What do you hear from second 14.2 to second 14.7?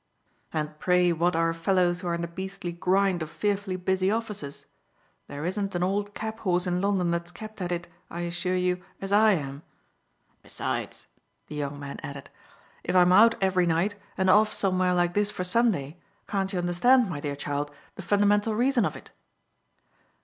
off